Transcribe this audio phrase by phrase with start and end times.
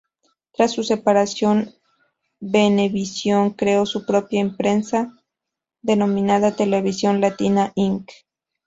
[0.53, 1.75] Tras su separación
[2.39, 5.13] Venevisión creó su propia empresa
[5.83, 8.09] denominada Televisión Latina Inc.